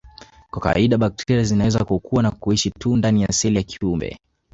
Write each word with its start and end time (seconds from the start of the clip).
Kwa 0.51 0.61
kawaida 0.61 0.97
bakteria 0.97 1.43
zinaweza 1.43 1.85
kukua 1.85 2.23
na 2.23 2.31
kuishi 2.31 2.71
tu 2.71 2.97
ndani 2.97 3.21
ya 3.21 3.31
seli 3.31 3.57
ya 3.57 3.63
kiumbe 3.63 4.19